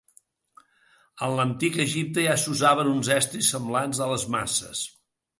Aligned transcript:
En 1.25 1.33
l'Antic 1.39 1.75
Egipte 1.83 2.23
ja 2.23 2.37
s'usaven 2.43 2.89
uns 2.93 3.09
estris 3.17 3.51
semblants 3.57 4.01
a 4.07 4.09
les 4.13 4.25
maces. 4.37 4.81